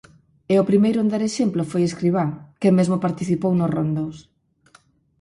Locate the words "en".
1.03-1.07